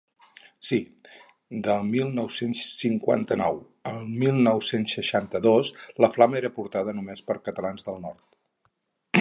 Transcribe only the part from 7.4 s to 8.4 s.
catalans del nord.